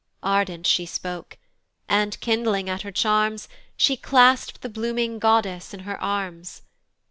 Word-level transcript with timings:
Ardent 0.23 0.65
she 0.65 0.87
spoke, 0.87 1.37
and, 1.87 2.19
kindling 2.21 2.67
at 2.71 2.81
her 2.81 2.91
charms, 2.91 3.47
She 3.77 3.95
clasp'd 3.95 4.61
the 4.63 4.67
blooming 4.69 5.19
goddess 5.19 5.75
in 5.75 5.81
her 5.81 6.01
arms. 6.01 6.63